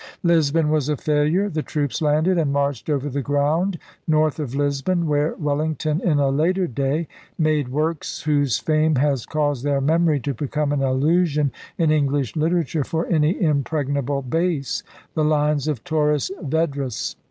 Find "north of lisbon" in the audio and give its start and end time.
4.07-5.05